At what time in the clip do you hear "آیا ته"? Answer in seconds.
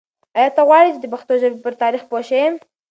0.37-0.61